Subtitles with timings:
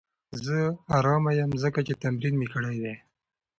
[0.45, 0.57] زه
[0.97, 2.95] ارامه یم ځکه چې تمرین مې کړی دی.